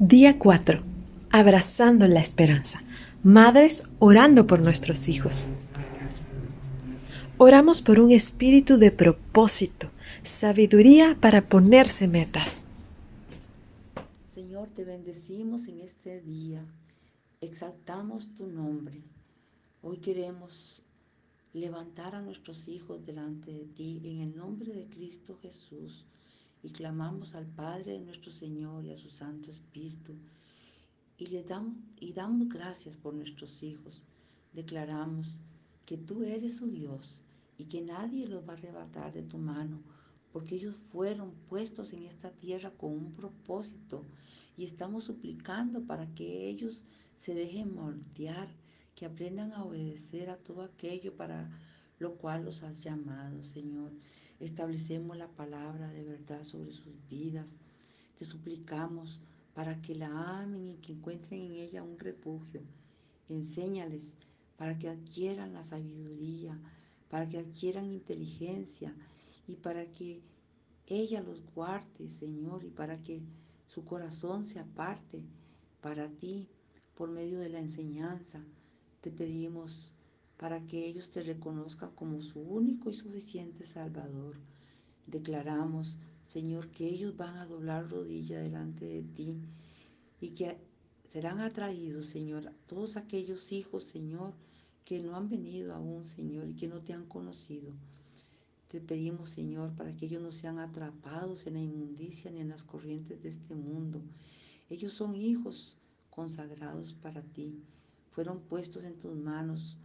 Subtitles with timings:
[0.00, 0.80] Día 4.
[1.30, 2.80] Abrazando la esperanza.
[3.24, 5.48] Madres orando por nuestros hijos.
[7.36, 9.90] Oramos por un espíritu de propósito,
[10.22, 12.62] sabiduría para ponerse metas.
[14.24, 16.64] Señor, te bendecimos en este día,
[17.40, 19.02] exaltamos tu nombre.
[19.82, 20.84] Hoy queremos
[21.52, 26.04] levantar a nuestros hijos delante de ti en el nombre de Cristo Jesús
[26.62, 30.14] y clamamos al Padre de nuestro Señor y a su Santo Espíritu
[31.18, 34.04] y le damos y damos gracias por nuestros hijos.
[34.52, 35.40] Declaramos
[35.84, 37.22] que tú eres su Dios
[37.56, 39.82] y que nadie los va a arrebatar de tu mano,
[40.32, 44.04] porque ellos fueron puestos en esta tierra con un propósito
[44.56, 46.84] y estamos suplicando para que ellos
[47.16, 48.48] se dejen moldear,
[48.94, 51.50] que aprendan a obedecer a todo aquello para
[51.98, 53.92] lo cual los has llamado, Señor.
[54.40, 57.58] Establecemos la palabra de verdad sobre sus vidas.
[58.16, 59.20] Te suplicamos
[59.54, 62.62] para que la amen y que encuentren en ella un refugio.
[63.28, 64.16] Enséñales
[64.56, 66.58] para que adquieran la sabiduría,
[67.08, 68.94] para que adquieran inteligencia
[69.46, 70.20] y para que
[70.86, 73.22] ella los guarde, Señor, y para que
[73.66, 75.22] su corazón se aparte
[75.80, 76.48] para ti
[76.94, 78.44] por medio de la enseñanza.
[79.00, 79.94] Te pedimos
[80.38, 84.36] para que ellos te reconozcan como su único y suficiente Salvador.
[85.06, 89.40] Declaramos, Señor, que ellos van a doblar rodilla delante de ti
[90.20, 90.56] y que
[91.04, 94.32] serán atraídos, Señor, todos aquellos hijos, Señor,
[94.84, 97.72] que no han venido aún, Señor, y que no te han conocido.
[98.68, 102.64] Te pedimos, Señor, para que ellos no sean atrapados en la inmundicia ni en las
[102.64, 104.02] corrientes de este mundo.
[104.70, 105.76] Ellos son hijos
[106.10, 107.62] consagrados para ti.
[108.10, 109.78] Fueron puestos en tus manos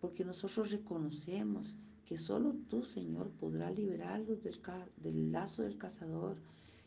[0.00, 6.38] porque nosotros reconocemos que solo tú, Señor, podrás liberarlos del, lazo del cazador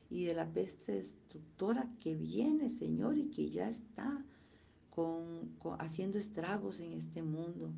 [0.09, 4.25] y de la peste destructora que viene, Señor, y que ya está
[5.79, 7.71] haciendo estragos en este mundo,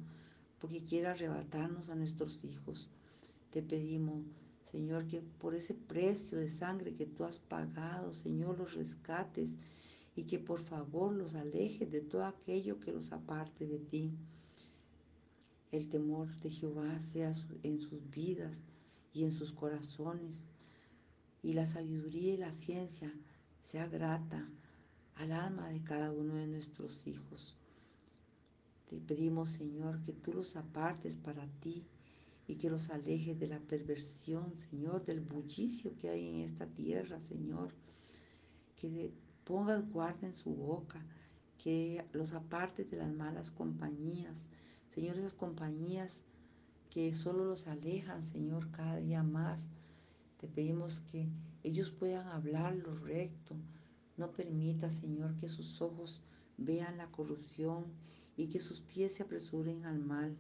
[0.60, 2.90] porque quiere arrebatarnos a nuestros hijos.
[3.52, 4.24] Te pedimos,
[4.64, 9.58] Señor, que por ese precio de sangre que tú has pagado, Señor, los rescates
[10.16, 14.12] y que por favor los alejes de todo aquello que los aparte de ti
[15.74, 18.64] el temor de Jehová sea en sus vidas
[19.12, 20.52] y en sus corazones,
[21.42, 23.12] y la sabiduría y la ciencia
[23.60, 24.48] sea grata
[25.16, 27.58] al alma de cada uno de nuestros hijos.
[28.88, 31.88] Te pedimos, Señor, que tú los apartes para ti
[32.48, 37.20] y que los alejes de la perversión, Señor, del bullicio que hay en esta tierra,
[37.20, 37.74] Señor.
[38.76, 39.12] Que
[39.44, 41.04] pongas guarda en su boca,
[41.58, 44.50] que los apartes de las malas compañías,
[44.94, 46.24] Señor, esas compañías
[46.92, 49.70] que solo los alejan, Señor, cada día más.
[50.38, 51.28] Te pedimos que
[51.64, 53.56] ellos puedan hablar lo recto.
[54.18, 56.22] No permita, Señor, que sus ojos
[56.60, 57.86] vean la corrupción
[58.38, 60.38] y que sus pies se apresuren al mal.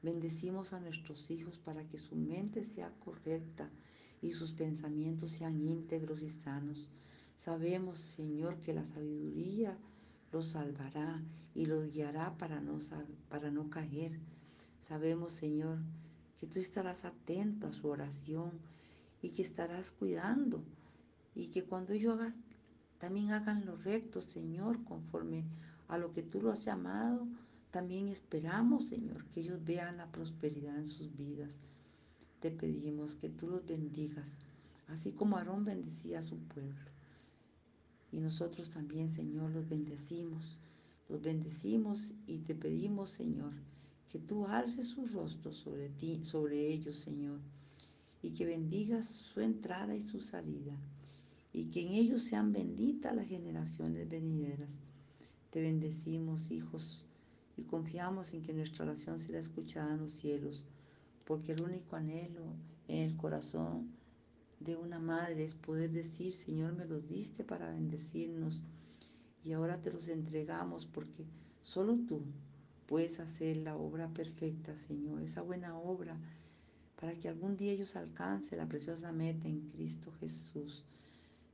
[0.00, 3.68] Bendecimos a nuestros hijos para que su mente sea correcta
[4.22, 6.88] y sus pensamientos sean íntegros y sanos.
[7.34, 9.76] Sabemos, Señor, que la sabiduría
[10.32, 11.22] los salvará
[11.54, 12.78] y los guiará para no,
[13.28, 14.18] para no caer.
[14.80, 15.78] Sabemos, Señor,
[16.38, 18.52] que tú estarás atento a su oración
[19.22, 20.62] y que estarás cuidando
[21.34, 22.34] y que cuando ellos hagan,
[22.98, 25.44] también hagan lo recto, Señor, conforme
[25.88, 27.26] a lo que tú los has llamado,
[27.70, 31.58] también esperamos, Señor, que ellos vean la prosperidad en sus vidas.
[32.40, 34.40] Te pedimos que tú los bendigas,
[34.88, 36.97] así como Aarón bendecía a su pueblo.
[38.10, 40.58] Y nosotros también, Señor, los bendecimos.
[41.08, 43.54] Los bendecimos y te pedimos, Señor,
[44.10, 47.40] que tú alces su rostro sobre ti, sobre ellos, Señor,
[48.22, 50.78] y que bendigas su entrada y su salida,
[51.52, 54.80] y que en ellos sean benditas las generaciones venideras.
[55.50, 57.06] Te bendecimos, hijos,
[57.56, 60.66] y confiamos en que nuestra oración será escuchada en los cielos,
[61.26, 62.54] porque el único anhelo
[62.86, 63.90] en el corazón
[64.60, 68.62] de una madre es poder decir, Señor, me los diste para bendecirnos
[69.44, 71.24] y ahora te los entregamos porque
[71.62, 72.22] solo tú
[72.86, 76.18] puedes hacer la obra perfecta, Señor, esa buena obra
[77.00, 80.84] para que algún día ellos alcancen la preciosa meta en Cristo Jesús.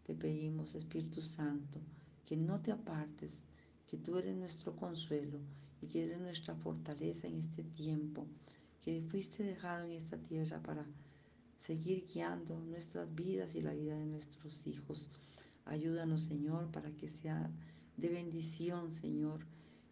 [0.02, 1.80] Te pedimos, Espíritu Santo,
[2.24, 3.44] que no te apartes,
[3.86, 5.38] que tú eres nuestro consuelo
[5.82, 8.26] y que eres nuestra fortaleza en este tiempo,
[8.80, 10.86] que fuiste dejado en esta tierra para
[11.64, 15.08] seguir guiando nuestras vidas y la vida de nuestros hijos.
[15.64, 17.50] Ayúdanos, Señor, para que sea
[17.96, 19.46] de bendición, Señor,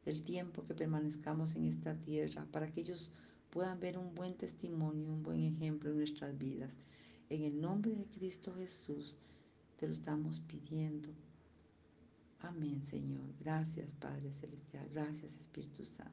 [0.05, 3.11] el tiempo que permanezcamos en esta tierra, para que ellos
[3.49, 6.77] puedan ver un buen testimonio, un buen ejemplo en nuestras vidas.
[7.31, 9.17] En el nombre de Cristo Jesús
[9.79, 11.09] te lo estamos pidiendo.
[12.41, 13.33] Amén, Señor.
[13.41, 14.87] Gracias, Padre Celestial.
[14.93, 16.13] Gracias, Espíritu Santo.